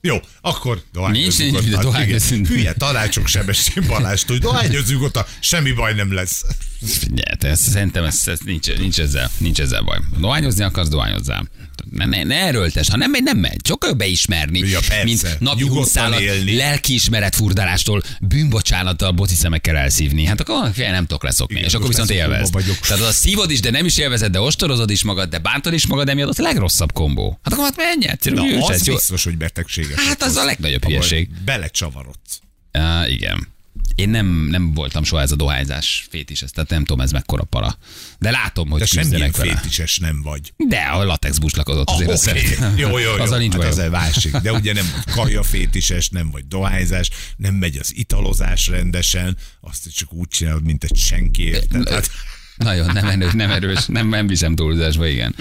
[0.00, 2.46] Jó, akkor Nincs, dohányozzunk nincs, dohányozzunk.
[2.48, 6.44] Igen, Hülye tanácsok Sebestyén Balástól, hogy dohányozzunk ott, semmi baj nem lesz.
[6.84, 9.98] Figyelj, ezt, szerintem ez, ez nincs, nincs, ezzel, nincs ezzel baj.
[10.20, 11.48] Dohányozni akarsz, dohányozzál.
[11.90, 13.56] Ne, ne, ne erőltes, ha nem megy, nem megy.
[13.60, 15.04] Csak beismerni, Ja, persze.
[15.04, 20.24] mint napi húszálat, lelkiismeret furdalástól, bűnbocsánattal, boci szemekkel elszívni.
[20.24, 21.54] Hát akkor fél nem tudok leszokni.
[21.54, 22.78] Igen, és akkor viszont vagyok.
[22.78, 25.86] Tehát az szívod is, de nem is élvezed, de ostorozod is magad, de bántod is
[25.86, 27.38] magad, emiatt az a legrosszabb kombó.
[27.42, 28.94] Hát akkor hát menj egyszerű, Na, az jó.
[28.94, 30.00] biztos, hogy betegséges.
[30.06, 31.28] Hát az a legnagyobb hülyeség.
[31.44, 32.40] Belecsavarodsz.
[32.72, 33.54] Uh, igen.
[33.96, 37.44] Én nem, nem voltam soha ez a dohányzás fétis, ezt, tehát nem tudom, ez mekkora
[37.44, 37.78] para.
[38.18, 39.56] De látom, hogy De semmilyen vele.
[39.56, 40.52] fétises nem vagy.
[40.56, 42.38] De a latex buslakodott azért Ah, azt oké.
[42.38, 42.78] szeretem.
[42.78, 43.22] Jó, jó, jó.
[43.22, 44.36] Azzal nincs hát az egy másik.
[44.36, 49.94] De ugye nem vagy kaja fétises, nem vagy dohányzás, nem megy az italozás rendesen, azt
[49.94, 51.88] csak úgy csinálod, mint egy senki érted.
[51.88, 52.10] Hát,
[52.56, 55.34] Nagyon nem erős, nem erős, nem, nem viszem túlzásba, igen.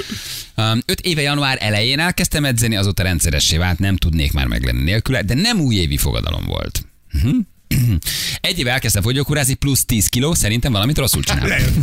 [0.56, 5.22] Um, öt éve január elején elkezdtem edzeni, azóta rendszeressé vált, nem tudnék már meglenni nélküle,
[5.22, 6.86] de nem újévi fogadalom volt.
[7.14, 7.36] Uh-huh.
[8.42, 11.24] Egy éve elkezdtem fogyókúrázni, plusz 10 kiló, szerintem valamit rosszul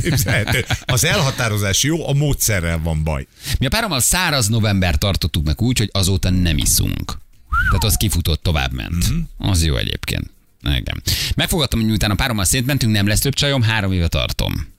[0.02, 0.64] képzelhető.
[0.84, 3.26] Az elhatározás jó, a módszerrel van baj.
[3.58, 7.18] Mi a párommal száraz november tartottuk meg úgy, hogy azóta nem iszunk.
[7.68, 9.08] Tehát az kifutott, tovább ment.
[9.08, 9.50] Mhm.
[9.50, 10.30] Az jó egyébként.
[10.62, 11.02] Igen.
[11.34, 14.71] Megfogadtam, hogy miután a párommal szét mentünk, nem lesz több csajom, három éve tartom.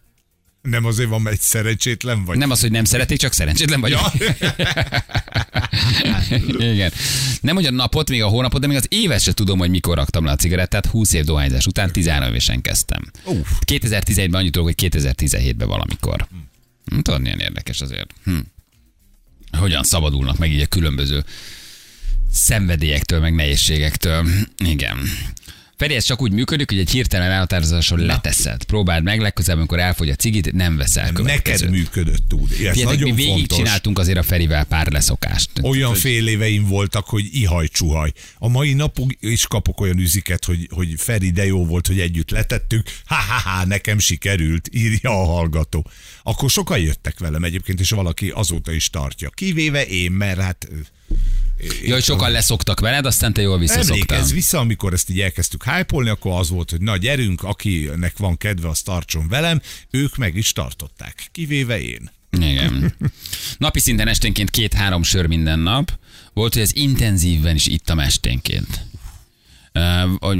[0.69, 2.37] Nem azért van, mert szerencsétlen vagy.
[2.37, 3.99] Nem az, hogy nem szeretik, csak szerencsétlen vagyok.
[6.73, 6.91] Igen.
[7.41, 9.97] Nem hogy a napot, még a hónapot, de még az évet se tudom, hogy mikor
[9.97, 10.85] raktam le a cigarettát.
[10.85, 13.11] 20 év dohányzás után 13 évesen kezdtem.
[13.25, 13.49] Uff.
[13.65, 16.27] 2011-ben annyit tudok, hogy 2017-ben valamikor.
[16.85, 16.99] Hm.
[16.99, 18.13] Tudod, milyen érdekes azért.
[18.23, 18.37] Hm.
[19.57, 21.23] Hogyan szabadulnak meg így a különböző
[22.31, 24.27] szenvedélyektől, meg nehézségektől.
[24.57, 24.97] Igen.
[25.83, 28.63] Feri, ez csak úgy működik, hogy egy hirtelen elhatározáson leteszed.
[28.63, 31.69] Próbáld meg, legközelebb, amikor elfogy a cigit, nem veszel Neked következőt.
[31.69, 32.51] működött úgy.
[32.51, 33.57] Ez Figyeljetek, mi nagyon végig fontos.
[33.57, 35.49] csináltunk azért a Ferivel pár leszokást.
[35.61, 38.11] Olyan fél éveim voltak, hogy ihaj-csuhaj.
[38.37, 42.29] A mai napig is kapok olyan üziket, hogy, hogy Feri, de jó volt, hogy együtt
[42.29, 42.87] letettük.
[43.05, 45.89] Ha-ha-ha, nekem sikerült, írja a hallgató.
[46.23, 49.29] Akkor sokan jöttek velem egyébként, és valaki azóta is tartja.
[49.29, 50.67] Kivéve én, mert hát...
[51.85, 54.17] Ja, hogy sokan leszoktak veled, aztán te jól visszaszoktál.
[54.17, 58.37] Emlékezz vissza, amikor ezt így elkezdtük hype akkor az volt, hogy na gyerünk, akinek van
[58.37, 62.11] kedve, az tartson velem, ők meg is tartották, kivéve én.
[62.31, 62.93] Igen.
[63.57, 65.97] Napi szinten esténként két-három sör minden nap.
[66.33, 68.85] Volt, hogy ez intenzívben is ittam esténként.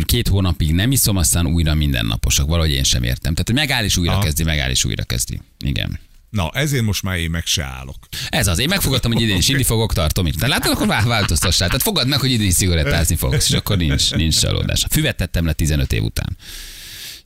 [0.06, 2.48] Két hónapig nem iszom, aztán újra mindennaposak.
[2.48, 3.34] Valahogy én sem értem.
[3.34, 4.24] Tehát, hogy megáll és újra Aha.
[4.24, 5.40] kezdi, megáll és újra kezdi.
[5.60, 6.00] Igen.
[6.34, 7.96] Na, ezért most már én meg se állok.
[8.30, 8.60] Ez az.
[8.60, 10.46] Én megfogadtam, hogy idén is inni fogok, tartom itt.
[10.48, 11.68] Látod, akkor vá- változtassál.
[11.68, 14.86] Tehát fogad meg, hogy idén is cigarettázni fogsz, és akkor nincs, nincs csalódás.
[14.90, 16.38] Füvet tettem le 15 év után.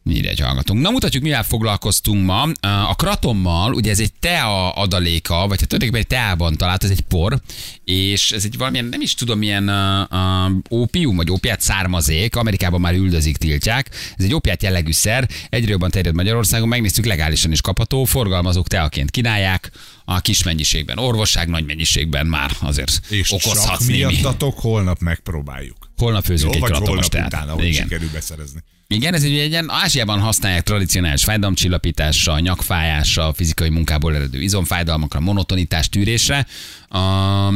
[0.10, 0.82] Írja egy hallgatunk.
[0.82, 2.42] Na mutatjuk, mivel foglalkoztunk ma.
[2.88, 7.02] A kratommal, ugye ez egy tea adaléka, vagy hát tulajdonképpen egy teában talált, ez egy
[7.02, 7.42] por,
[7.84, 12.94] és ez egy valamilyen, nem is tudom, milyen uh, ópium, vagy ópiát származék, Amerikában már
[12.94, 13.90] üldözik, tiltják.
[14.18, 19.12] Ez egy ópiát jellegű szer, egyre jobban terjed Magyarországon, megnéztük, legálisan is kapható, forgalmazók teaként
[19.12, 19.72] kínálják,
[20.06, 25.92] a kis mennyiségben, orvosság nagy mennyiségben már azért És okozhatsz csak miattatok, holnap megpróbáljuk.
[25.98, 27.28] Holnap főzünk Jó, egy vagy holnap teát.
[27.28, 27.82] után, ahogy Igen.
[27.84, 28.64] sikerül beszerezni.
[28.90, 36.46] Igen, ez egy, ilyen Ázsiában használják tradicionális fájdalomcsillapításra, nyakfájásra, fizikai munkából eredő izomfájdalmakra, monotonitás tűrésre.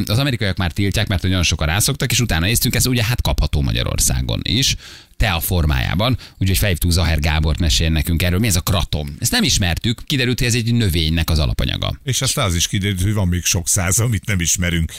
[0.05, 3.61] Az amerikaiak már tiltják, mert nagyon sokan rászoktak, és utána néztünk, ez ugye hát kapható
[3.61, 4.75] Magyarországon is,
[5.17, 8.39] te a formájában, úgyhogy felhívtuk Zaher Gábort meséljen nekünk erről.
[8.39, 9.15] Mi ez a kratom?
[9.19, 11.99] Ezt nem ismertük, kiderült, hogy ez egy növénynek az alapanyaga.
[12.03, 14.91] És aztán az is kiderült, hogy van még sok száz, amit nem ismerünk.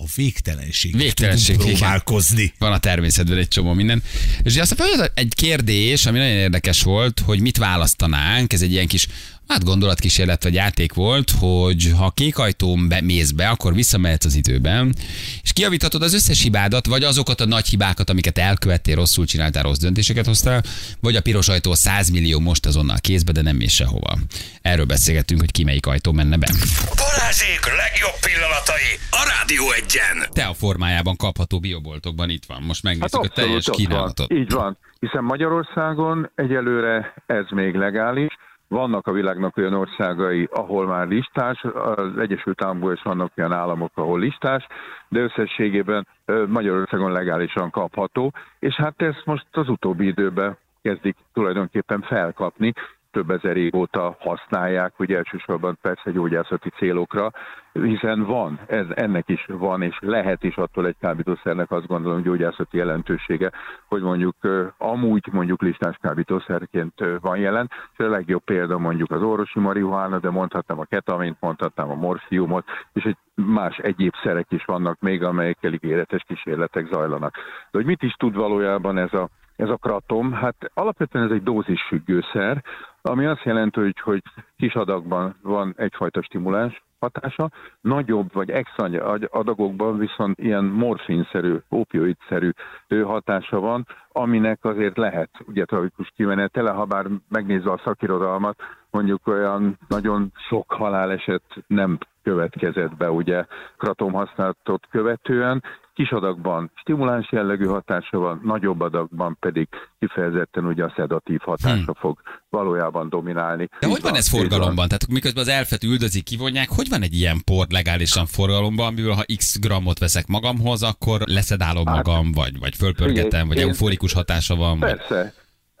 [0.00, 0.96] A végtelenség.
[0.96, 1.66] Végtelenség, igen.
[1.66, 2.52] próbálkozni.
[2.58, 4.02] Van a természetben egy csomó minden.
[4.42, 9.06] És aztán egy kérdés, ami nagyon érdekes volt, hogy mit választanánk, ez egy ilyen kis
[9.48, 14.34] Hát gondolatkísérlet vagy játék volt, hogy ha kék ajtón be, mész be, akkor visszamehetsz az
[14.34, 14.94] időben,
[15.42, 19.78] és kiavíthatod az összes hibádat, vagy azokat a nagy hibákat, amiket elkövettél, rosszul csináltál, rossz
[19.78, 20.62] döntéseket hoztál,
[21.00, 24.18] vagy a piros ajtó 100 millió most azonnal kézbe, de nem mész sehova.
[24.62, 26.48] Erről beszélgettünk, hogy ki melyik ajtó menne be.
[26.96, 30.28] Balázsék legjobb pillanatai a Rádió egyen.
[30.32, 32.62] Te a formájában kapható bioboltokban itt van.
[32.62, 34.28] Most megnézzük Hát a teljes kínálatot.
[34.28, 34.38] Van.
[34.38, 34.78] Így van.
[35.00, 38.36] Hiszen Magyarországon egyelőre ez még legális.
[38.68, 43.92] Vannak a világnak olyan országai, ahol már listás, az Egyesült Államokban is vannak olyan államok,
[43.94, 44.66] ahol listás,
[45.08, 46.06] de összességében
[46.46, 52.72] Magyarországon legálisan kapható, és hát ezt most az utóbbi időben kezdik tulajdonképpen felkapni,
[53.18, 57.30] több ezer év óta használják, ugye elsősorban persze gyógyászati célokra,
[57.72, 62.76] hiszen van, ez, ennek is van, és lehet is attól egy kábítószernek azt gondolom gyógyászati
[62.76, 63.50] jelentősége,
[63.88, 64.34] hogy mondjuk
[64.76, 70.30] amúgy mondjuk listás kábítószerként van jelen, és a legjobb példa mondjuk az orvosi marihuána, de
[70.30, 75.72] mondhatnám a ketamint, mondhatnám a morfiumot, és egy más egyéb szerek is vannak még, amelyekkel
[75.72, 77.34] ígéretes kísérletek zajlanak.
[77.70, 79.28] De hogy mit is tud valójában ez a
[79.58, 82.64] ez a kratom, hát alapvetően ez egy dózisfüggőszer,
[83.02, 84.22] ami azt jelenti, hogy, hogy
[84.56, 88.84] kis adagban van egyfajta stimuláns hatása, nagyobb vagy extra
[89.30, 92.50] adagokban viszont ilyen morfinszerű, opioidszerű
[92.88, 99.78] hatása van, aminek azért lehet ugye tragikus kimenetele, ha bár megnézve a szakirodalmat, mondjuk olyan
[99.88, 103.44] nagyon sok haláleset nem következett be ugye
[103.76, 105.62] kratom használatot követően,
[105.94, 111.94] kis adagban stimuláns jellegű hatása van, nagyobb adagban pedig kifejezetten ugye a szedatív hatása Hmm.
[111.94, 113.68] fog valójában dominálni.
[113.80, 114.88] De Így hogy van ez forgalomban?
[114.88, 119.24] Tehát miközben az elfet üldözik, kivonják, hogy van egy ilyen por legálisan forgalomban, amiből ha
[119.36, 124.54] x grammot veszek magamhoz, akkor leszedálom magam, vagy, vagy fölpörgetem, vagy Hát, én- euforikus hatása
[124.56, 124.78] van?
[124.78, 125.00] Vagy...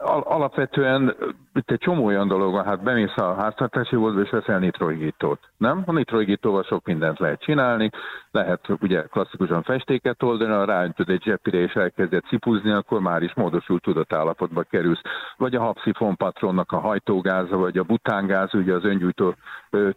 [0.00, 1.14] Alapvetően
[1.54, 5.82] itt egy csomó olyan dolog van, hát bemész a háztartási boltba és veszel nitrohigítót, nem?
[5.86, 7.90] A nitrohigítóval sok mindent lehet csinálni,
[8.30, 13.34] lehet ugye klasszikusan festéket oldani, ha ráöntöd egy zsepire és elkezded cipuzni, akkor már is
[13.34, 15.00] módosult tudatállapotba kerülsz.
[15.36, 19.34] Vagy a hapszifon patronnak a hajtógáza, vagy a butángáz, ugye az öngyújtó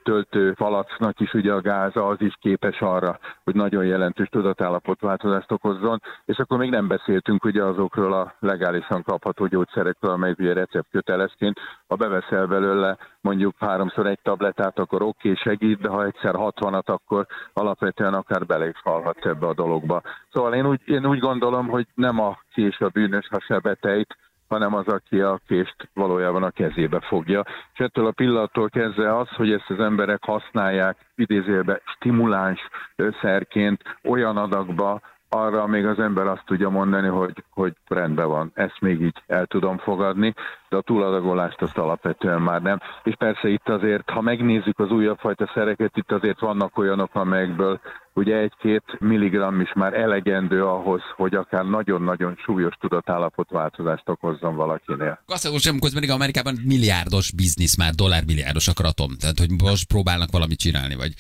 [0.04, 6.02] töltő falacnak is ugye a gáza, az is képes arra, hogy nagyon jelentős tudatállapotváltozást okozzon,
[6.26, 11.96] és akkor még nem beszéltünk ugye azokról a legálisan kapható gyógyszerekről, amelyek ugye receptkötelezként, ha
[11.96, 17.26] beveszel belőle mondjuk háromszor egy tabletát, akkor oké, okay, segít, de ha egyszer 60-at, akkor
[17.54, 20.02] alapvetően akár bele is halhatsz ebbe a dologba.
[20.32, 24.18] Szóval én úgy, én úgy gondolom, hogy nem a kés a bűnös, ha se betejt,
[24.52, 27.44] hanem az, aki a kést valójában a kezébe fogja.
[27.74, 32.60] És ettől a pillanattól kezdve az, hogy ezt az emberek használják idézőjelben stimuláns
[33.22, 35.02] szerként olyan adagba,
[35.34, 39.46] arra még az ember azt tudja mondani, hogy, hogy rendben van, ezt még így el
[39.46, 40.34] tudom fogadni,
[40.70, 42.80] de a túladagolást azt alapvetően már nem.
[43.04, 47.80] És persze itt azért, ha megnézzük az újabb fajta szereket, itt azért vannak olyanok, amelyekből
[48.14, 55.20] ugye egy-két milligramm is már elegendő ahhoz, hogy akár nagyon-nagyon súlyos tudatállapotváltozást okozzon valakinél.
[55.26, 59.12] Azt sem közben Amerikában milliárdos biznisz már, dollármilliárdos a kratom.
[59.20, 61.14] Tehát, hogy most próbálnak valamit csinálni, vagy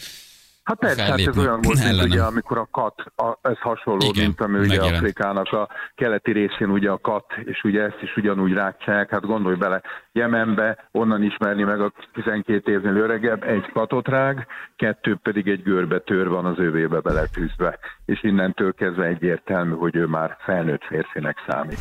[0.72, 4.24] Hát persze, hát ez olyan volt, mint ugye, amikor a kat, a, ez hasonló, Igen,
[4.24, 4.96] mint ami ugye megjelent.
[4.96, 9.56] Afrikának a keleti részén ugye a kat, és ugye ezt is ugyanúgy rákcsák, hát gondolj
[9.56, 9.82] bele,
[10.12, 16.00] Jemenbe onnan ismerni meg a 12 évnél öregebb, egy katot rág, kettő pedig egy görbe
[16.00, 21.80] tör van az övébe beletűzve, és innentől kezdve egyértelmű, hogy ő már felnőtt férfinek számít.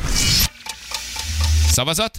[1.67, 2.11] Szavazat?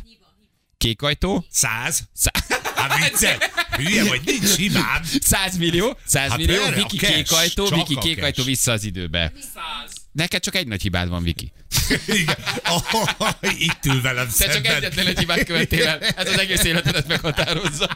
[0.77, 1.45] Kék ajtó?
[1.49, 2.09] Száz?
[2.13, 2.62] Száz.
[2.89, 5.05] Hát vicce, hülye vagy, nincs hibád.
[5.21, 9.33] 100 millió, 100 hát millió, Viki kékajtó, Viki kékajtó vissza az időbe.
[9.55, 9.93] 100.
[10.13, 11.53] Neked csak egy nagy hibád van, Viki.
[12.07, 12.37] Igen.
[12.69, 14.63] Oh, itt ül velem Te szemben.
[14.63, 15.99] csak egyetlen egy hibát követtél el.
[16.01, 17.89] Ez az egész életedet meghatározza.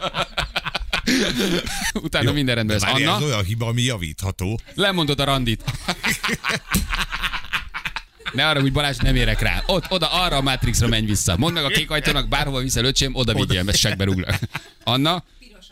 [1.95, 2.93] Utána Jó, minden rendben lesz.
[2.93, 3.17] Anna?
[3.17, 4.61] Ez olyan hiba, ami javítható.
[4.75, 5.65] Lemondod a randit.
[8.37, 9.63] Ne arra, hogy Balázs, nem érek rá.
[9.67, 11.37] Ott, oda, arra a Matrixra menj vissza.
[11.37, 14.39] Mondd meg a kék ajtónak, bárhova vissza, öcsém, oda vigyél, mert segbe rúglak.
[14.85, 15.25] Anna?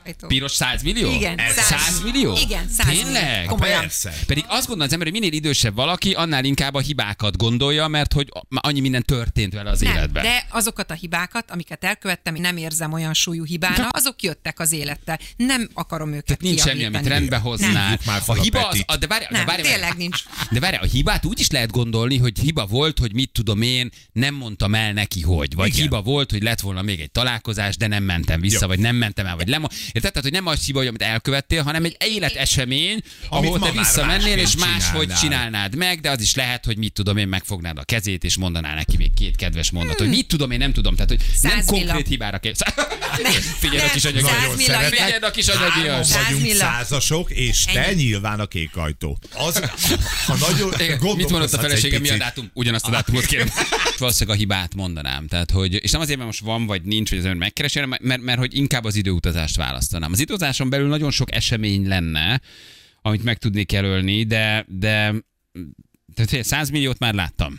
[0.05, 0.27] Ajtó.
[0.27, 1.11] Piros 100 millió?
[1.11, 1.39] Igen.
[1.39, 2.37] 100, 100 millió?
[2.37, 3.47] Igen, 100 Tényleg?
[3.47, 3.81] Komolyan.
[3.81, 4.15] Persze.
[4.27, 8.13] Pedig azt gondolom az ember, hogy minél idősebb valaki, annál inkább a hibákat gondolja, mert
[8.13, 10.23] hogy annyi minden történt vele az nem, életben.
[10.23, 15.19] De azokat a hibákat, amiket elkövettem, nem érzem olyan súlyú hibának, azok jöttek az élettel.
[15.37, 17.99] Nem akarom őket Tehát nincs semmi, amit rendbe hoznál.
[18.07, 20.23] Már a hiba az, a, de várj, nem, de várj, tényleg nincs.
[20.51, 23.91] De várj, a hibát úgy is lehet gondolni, hogy hiba volt, hogy mit tudom én,
[24.13, 25.55] nem mondtam el neki, hogy.
[25.55, 25.81] Vagy Igen.
[25.81, 28.67] hiba volt, hogy lett volna még egy találkozás, de nem mentem vissza, Jó.
[28.67, 29.65] vagy nem mentem el, vagy nem.
[29.95, 30.13] Érted?
[30.13, 34.57] Tehát, hogy nem az hiba, hogy amit elkövettél, hanem egy életesemény, ahol te visszamennél, és
[34.57, 38.37] máshogy csinálnád meg, de az is lehet, hogy mit tudom én, megfognád a kezét, és
[38.37, 40.95] mondanál neki még két kedves mondatot, hogy mit tudom én, nem tudom.
[40.95, 42.53] Tehát, hogy nem konkrét hibára kell.
[43.61, 44.27] Figyelj a kis anyagi.
[44.57, 45.45] Figyelj a kis.
[45.45, 49.19] Száz vagyunk százasok, és te nyilván a kék ajtó.
[49.35, 49.63] Az,
[50.27, 50.73] ha nagyon
[51.17, 52.51] Mit mondott a feleségem, mi a dátum?
[52.53, 53.49] Ugyanazt a dátumot kérem.
[53.99, 55.27] Valószínűleg a hibát mondanám.
[55.27, 57.99] Tehát, hogy, és nem azért, mert most van vagy nincs, hogy az ember megkeresi, hanem
[58.03, 60.13] mert, mert, hogy inkább az időutazást választanám.
[60.13, 62.41] Az időutazáson belül nagyon sok esemény lenne,
[63.03, 65.15] amit meg tudnék jelölni, de, de
[66.15, 67.59] tehát 100 milliót már láttam.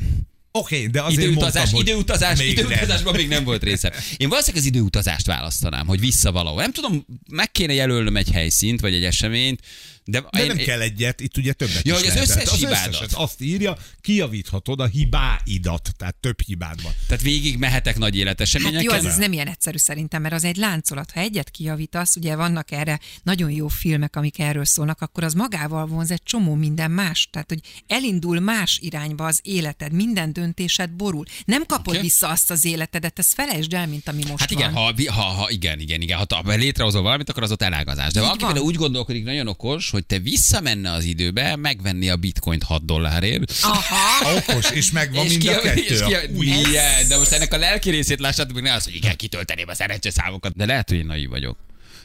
[0.52, 3.94] Oké, okay, de azért Időutazás, mondtam, időutazás, még időutazásban még nem volt része.
[4.18, 6.62] Én valószínűleg az időutazást választanám, hogy vissza valahol.
[6.62, 9.62] Nem tudom, meg kéne jelölnöm egy helyszínt, vagy egy eseményt,
[10.06, 12.44] de, De én, nem kell egyet, itt ugye többet Ja, is hogy az lehet.
[12.44, 12.88] összes hibádat.
[12.88, 16.94] összeset azt írja, kijavíthatod a hibáidat, tehát több hibád van.
[17.08, 18.84] Tehát végig mehetek nagy Hát életeseményeken.
[18.84, 21.12] jó, ez, ez nem ilyen egyszerű szerintem, mert az egy láncolat.
[21.12, 25.86] Ha egyet kijavítasz, ugye vannak erre nagyon jó filmek, amik erről szólnak, akkor az magával
[25.86, 27.28] vonz egy csomó minden más.
[27.32, 31.26] Tehát, hogy elindul más irányba az életed, minden döntésed borul.
[31.46, 32.02] Nem kapod okay.
[32.02, 34.94] vissza azt az életedet, ezt felejtsd el, mint ami most Hát igen, van.
[35.06, 38.14] ha, ha, ha, igen, igen, igen, ha te létrehozol valamit, akkor az ott elágazás.
[38.14, 38.58] De Így valaki van.
[38.58, 43.54] úgy gondolkodik nagyon okos, hogy te visszamenne az időbe, megvenni a bitcoint 6 dollárért.
[43.62, 45.82] Aha, Okos, és megvan mind a ki- kettő.
[45.82, 48.96] és ki- Új, igen, de most ennek a lelki részét lássátok, meg ne az, hogy
[48.96, 50.56] igen, kitölteném a szerencseszámokat.
[50.56, 51.58] De lehet, hogy én naív vagyok.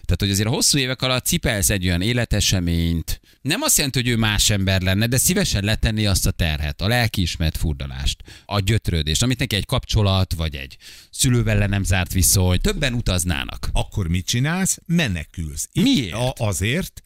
[0.04, 4.08] Tehát, hogy azért a hosszú évek alatt cipelsz egy olyan életeseményt, nem azt jelenti, hogy
[4.08, 9.22] ő más ember lenne, de szívesen letenni azt a terhet, a lelkiismert furdalást, a gyötrődést,
[9.22, 10.76] amit neki egy kapcsolat, vagy egy
[11.10, 13.68] szülővel le nem zárt viszony, többen utaznának.
[13.72, 14.78] Akkor mit csinálsz?
[14.86, 15.68] Menekülsz.
[15.72, 16.12] Miért?
[16.14, 17.02] A, azért,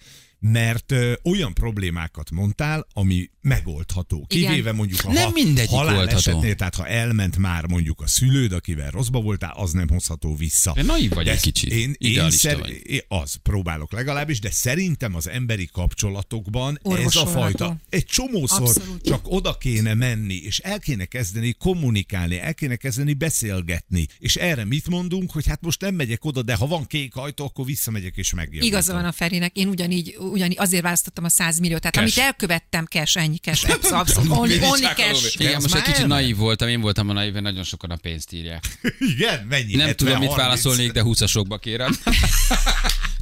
[0.50, 4.26] mert ö, olyan problémákat mondtál, ami megoldható.
[4.28, 4.48] Igen.
[4.50, 6.16] Kivéve mondjuk a Nem mindegyik halál oldható.
[6.16, 10.72] esetnél, tehát ha elment már mondjuk a szülőd, akivel rosszba voltál, az nem hozható vissza.
[10.74, 11.72] De naív vagy De egy kicsit.
[11.72, 12.80] Én, én szer- vagy.
[12.86, 19.02] én az, próbálok legalábbis, de szerintem az emberi kapcsolatokban ez a fajta egy csomószor Abszolút.
[19.02, 24.06] csak oda kéne menni, és el kéne kezdeni kommunikálni, el kéne kezdeni beszélgetni.
[24.18, 27.44] És erre mit mondunk, hogy hát most nem megyek oda, de ha van kék ajtó,
[27.44, 28.66] akkor visszamegyek és megjavítom.
[28.68, 31.80] Igaza van a Ferinek, én ugyanígy, ugyanígy azért választottam a 100 milliót.
[31.80, 32.18] Tehát Cash.
[32.18, 35.40] amit elkövettem, cash, ennyi cash, abszolút, only, only cash.
[35.40, 38.32] Igen, most egy kicsit naív voltam, én voltam a naív, mert nagyon sokan a pénzt
[38.32, 38.64] írják.
[38.98, 39.74] Igen, mennyi?
[39.74, 40.36] Nem 70, tudom, mit 30?
[40.36, 41.98] válaszolnék, de 20-asokba kérem.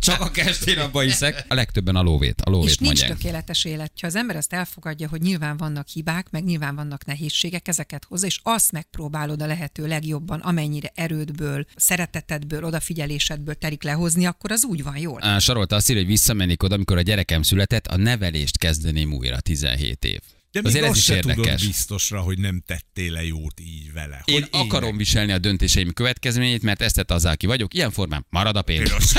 [0.02, 1.44] Csak a kest én abba hiszek.
[1.48, 3.18] A legtöbben a lóvét, a És lóvét nincs mondják.
[3.18, 3.92] tökéletes élet.
[4.00, 8.26] Ha az ember azt elfogadja, hogy nyilván vannak hibák, meg nyilván vannak nehézségek, ezeket hozza,
[8.26, 14.82] és azt megpróbálod a lehető legjobban, amennyire erődből, szeretetedből, odafigyelésedből terik lehozni, akkor az úgy
[14.82, 15.24] van jól.
[15.24, 19.40] Á, Sarolta azt írja, hogy visszamennék oda, amikor a gyerekem született, a nevelést kezdeném újra
[19.40, 20.18] 17 év.
[20.50, 21.36] De még Azért ez azt is se érdekes.
[21.44, 24.22] tudod biztosra, hogy nem tettél le jót így vele.
[24.24, 27.74] Én hogy akarom viselni a döntéseim következményét, mert ezt tett azzal ki vagyok.
[27.74, 28.90] Ilyen formán marad a pénz.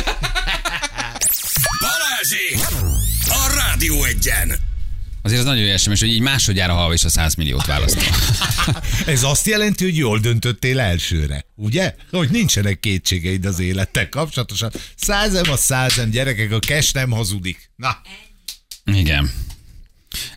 [2.24, 2.56] Balázsi!
[3.26, 4.56] A Rádió egyen!
[5.22, 8.04] Azért az nagyon érsemes, hogy így másodjára halva is a 100 milliót választom.
[9.14, 11.96] Ez azt jelenti, hogy jól döntöttél elsőre, ugye?
[12.12, 14.72] Hogy nincsenek kétségeid az élettel kapcsolatosan.
[14.96, 17.72] Százem a százem, gyerekek, a kes nem hazudik.
[17.76, 18.02] Na,
[18.86, 19.32] Igen.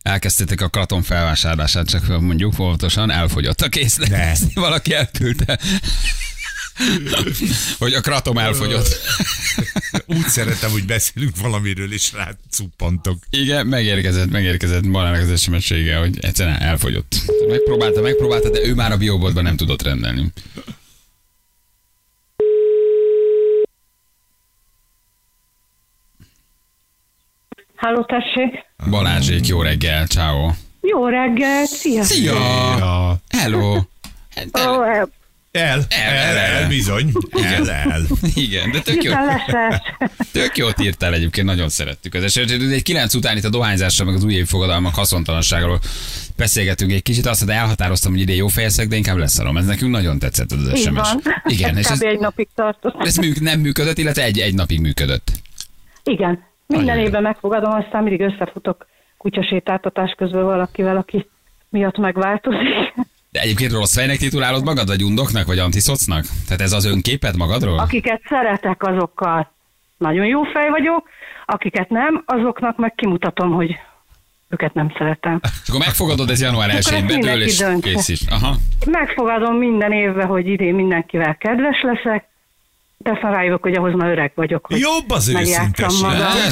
[0.02, 4.38] Elkezdtétek a Kraton felvásárlását, csak mondjuk fontosan, elfogyott a készlet.
[4.54, 5.58] Valaki elküldte.
[7.78, 9.00] Hogy a Kratom elfogyott.
[10.06, 13.18] úgy szeretem, hogy beszélünk valamiről, és rácuppantok.
[13.30, 17.14] Igen, megérkezett, megérkezett Marának az sms hogy egyszerűen elfogyott.
[17.48, 20.32] Megpróbálta, megpróbálta, de ő már a bioboltban nem tudott rendelni.
[27.76, 28.64] Halló, tessék.
[28.90, 30.50] Balázsék, jó reggel, ciao.
[30.80, 32.02] Jó reggelt, szia.
[32.02, 33.20] Szia!
[33.28, 33.76] Hello!
[33.76, 34.82] Ó,
[35.56, 37.12] el, El, el, el, bizony.
[37.42, 38.02] El, el.
[38.34, 39.12] Igen, de tök jó.
[40.32, 42.60] Tök jót írtál egyébként, nagyon szerettük az esetet.
[42.60, 45.80] Egy kilenc után itt a dohányzással, meg az újévi fogadalmak haszontalanságról
[46.36, 47.26] beszélgetünk egy kicsit.
[47.26, 49.56] Azt mondta, elhatároztam, hogy idén jó fejezek, de inkább leszarom.
[49.56, 50.94] Ez nekünk nagyon tetszett az SMS.
[50.94, 51.20] van.
[51.44, 52.94] Igen, és ez, egy napig tartott.
[52.98, 55.30] ez műk, nem működött, illetve egy, egy napig működött.
[56.04, 56.44] Igen.
[56.66, 61.26] Minden Nagyon évben megfogadom, aztán mindig összefutok kutyasétáltatás közben valakivel, aki
[61.68, 62.94] miatt megváltozik.
[63.36, 66.24] De egyébként rossz fejnek titulálod magad, vagy undoknak, vagy antiszocnak?
[66.46, 67.78] Tehát ez az önképed magadról?
[67.78, 69.52] Akiket szeretek, azokkal
[69.96, 71.08] nagyon jó fej vagyok,
[71.46, 73.76] akiket nem, azoknak meg kimutatom, hogy
[74.48, 75.40] őket nem szeretem.
[75.62, 78.20] És akkor megfogadod, ez január Akkor 1-én ezt bedől, és kész is.
[78.30, 78.56] Aha.
[78.86, 82.28] Megfogadom minden évben, hogy idén mindenkivel kedves leszek,
[82.96, 84.66] de aztán rájövök, hogy ahhoz már öreg vagyok.
[84.66, 86.06] hogy Jobb az őszinteség.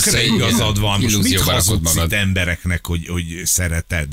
[0.05, 1.01] Tökre igazad van.
[1.01, 2.13] Most mit hazudsz magad.
[2.13, 4.07] embereknek, hogy, hogy szereted?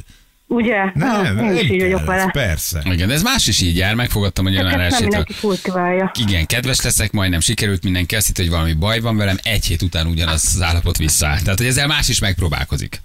[0.54, 0.92] Ugye?
[0.94, 2.30] Nem, Ah, nem én is így vagyok vele.
[2.32, 2.82] Persze.
[2.84, 6.12] Igen, de ez más is így jár, megfogadtam, hogy 1 mindenki kultiválja.
[6.28, 9.82] Igen, kedves leszek, majdnem sikerült, mindenki azt hitt, hogy valami baj van velem, egy hét
[9.82, 11.40] után ugyanaz az állapot visszaáll.
[11.42, 13.02] Tehát, hogy ezzel más is megpróbálkozik.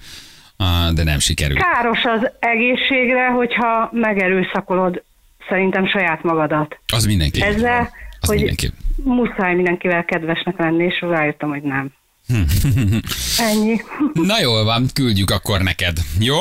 [0.57, 1.61] Ah, De nem sikerült.
[1.61, 5.03] Káros az egészségre, hogyha megerőszakolod
[5.49, 6.79] szerintem saját magadat.
[6.93, 7.43] Az mindenki.
[7.43, 8.71] Ezzel, Az hogy mindenki.
[9.03, 11.91] muszáj mindenkivel kedvesnek lenni, és rájöttem, hogy nem.
[13.51, 13.81] Ennyi.
[14.13, 15.97] Na jól van, küldjük akkor neked.
[16.21, 16.37] Jó?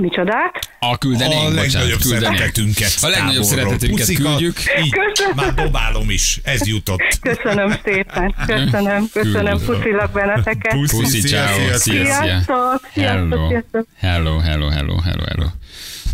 [0.00, 0.68] Micsodát?
[0.78, 2.36] A küldenénk, A bocsánat, legnagyobb küldenénk.
[2.36, 2.96] szeretetünket.
[3.00, 4.58] A legnagyobb szeretetünket Puszika, küldjük.
[4.84, 5.32] Így, Köszönöm.
[5.36, 6.40] már dobálom is.
[6.44, 7.00] Ez jutott.
[7.20, 8.34] Köszönöm szépen.
[8.46, 9.58] Köszönöm, köszönöm.
[9.64, 10.72] Puszilak benneteket.
[10.72, 12.04] Puszi, Puszi, szia, ciao, szia, szia, szia.
[12.04, 12.22] szia.
[12.22, 13.26] Sziasztok, Hello.
[13.26, 13.86] sziasztok, sziasztok.
[13.98, 15.46] Hello, hello, hello, hello, hello.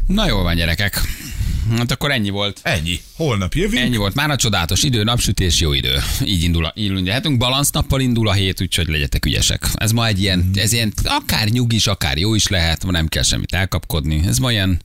[0.06, 1.00] Na jól van, gyerekek.
[1.76, 2.60] Hát akkor ennyi volt.
[2.62, 3.00] Ennyi.
[3.16, 3.82] Holnap jövünk.
[3.82, 5.98] Ennyi volt már a csodálatos idő, napsütés, jó idő.
[6.24, 7.38] Így indul, a, így indulhatunk.
[7.38, 9.68] Balancnappal indul a hét, úgyhogy legyetek ügyesek.
[9.74, 13.22] Ez ma egy ilyen, ez ilyen akár nyugis, akár jó is lehet, ma nem kell
[13.22, 14.22] semmit elkapkodni.
[14.26, 14.82] Ez ma ilyen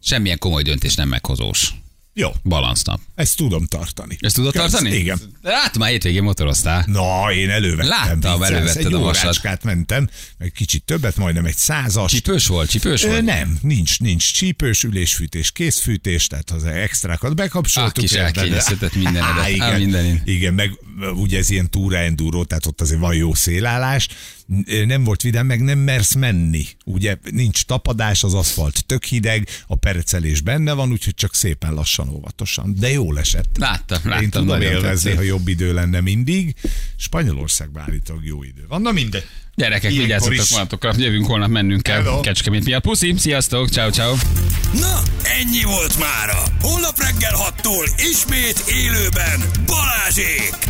[0.00, 1.72] semmilyen komoly döntés nem meghozós.
[2.20, 3.00] Jó, Balancnap.
[3.14, 4.16] ezt tudom tartani.
[4.20, 4.94] Ezt tudod Kösz, tartani?
[4.96, 5.18] Igen.
[5.42, 6.84] Látom, már hétvégén motoroztál.
[6.86, 7.88] Na, én elővettem.
[7.88, 9.62] Láttam, elővetted a vasat.
[9.64, 12.12] mentem, meg kicsit többet, majdnem egy százas.
[12.12, 13.24] Csipős volt, csipős Ö, volt?
[13.24, 17.96] nem, nincs, nincs csípős, ülésfűtés, készfűtés, tehát az extrákat bekapcsoltuk.
[17.96, 19.28] Ah, kis elkényeztetett mindenedet.
[19.38, 20.22] Á, Á, igen, mindenin.
[20.24, 20.78] igen, meg
[21.14, 24.08] ugye ez ilyen túra enduro, tehát ott azért van jó szélállás.
[24.86, 26.66] Nem volt vidám, meg nem mersz menni.
[26.84, 32.08] Ugye nincs tapadás, az aszfalt tök hideg, a perecelés benne van, úgyhogy csak szépen lassan,
[32.08, 32.74] óvatosan.
[32.78, 33.56] De jól esett.
[33.58, 34.22] Láttam, láttam.
[34.22, 36.54] Én tudom élvezni, ha jobb idő lenne mindig.
[36.96, 38.82] Spanyolországban állítólag jó idő van.
[38.82, 39.24] Na mindegy.
[39.54, 42.02] Gyerekek, Ilyenkor vigyázzatok magatokra, jövünk holnap, mennünk kell.
[42.02, 42.20] Hello.
[42.20, 42.82] Kecskemét miatt.
[42.82, 44.14] Puszi, sziasztok, ciao, ciao.
[44.72, 46.42] Na, ennyi volt mára.
[46.60, 50.66] Holnap reggel 6-tól ismét élőben Balázsék!